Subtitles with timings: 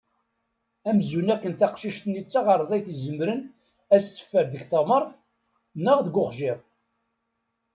[0.89, 3.39] Amzun akken taqcic-nni d taɣerdayt izemren
[3.93, 5.11] ad as-teffer deg teɣmert
[5.83, 6.59] neɣ deg uxjiḍ.